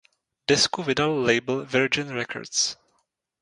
[0.47, 2.75] Desku vydal label Virgin Records.